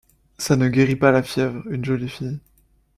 Ça 0.39 0.55
ne 0.55 0.67
guérit 0.67 0.95
pas 0.95 1.11
la 1.11 1.21
fièvre, 1.21 1.61
une 1.67 1.85
jolie 1.85 2.09
fille. 2.09 2.39